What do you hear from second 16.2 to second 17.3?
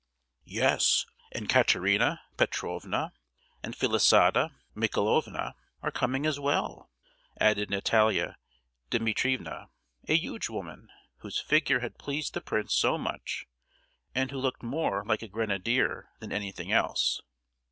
anything else.